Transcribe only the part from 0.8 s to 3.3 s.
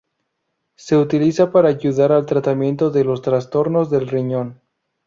utiliza para ayudar al tratamiento de los